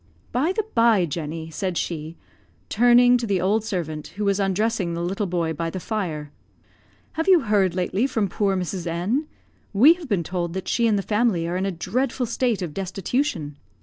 [0.31, 2.17] "By the bye, Jenny," said she,
[2.69, 6.31] turning to the old servant, who was undressing the little boy by the fire,
[7.11, 8.87] "have you heard lately from poor Mrs.
[8.87, 9.27] N?
[9.73, 12.73] We have been told that she and the family are in a dreadful state of
[12.73, 13.57] destitution.